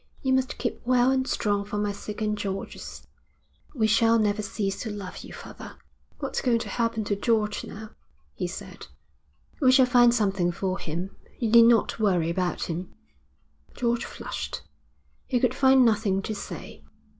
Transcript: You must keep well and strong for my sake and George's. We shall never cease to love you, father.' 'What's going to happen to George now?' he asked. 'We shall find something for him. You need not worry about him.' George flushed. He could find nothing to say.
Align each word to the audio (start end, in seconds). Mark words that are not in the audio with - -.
You 0.23 0.33
must 0.33 0.57
keep 0.57 0.81
well 0.83 1.11
and 1.11 1.27
strong 1.27 1.63
for 1.63 1.77
my 1.77 1.91
sake 1.91 2.23
and 2.23 2.35
George's. 2.35 3.05
We 3.75 3.85
shall 3.85 4.17
never 4.17 4.41
cease 4.41 4.81
to 4.81 4.89
love 4.89 5.19
you, 5.19 5.31
father.' 5.31 5.77
'What's 6.17 6.41
going 6.41 6.57
to 6.57 6.69
happen 6.69 7.03
to 7.03 7.15
George 7.15 7.63
now?' 7.63 7.91
he 8.33 8.45
asked. 8.47 8.87
'We 9.61 9.71
shall 9.71 9.85
find 9.85 10.11
something 10.11 10.51
for 10.51 10.79
him. 10.79 11.15
You 11.37 11.51
need 11.51 11.65
not 11.67 11.99
worry 11.99 12.31
about 12.31 12.63
him.' 12.63 12.95
George 13.75 14.05
flushed. 14.05 14.63
He 15.27 15.39
could 15.39 15.53
find 15.53 15.85
nothing 15.85 16.23
to 16.23 16.33
say. 16.33 16.83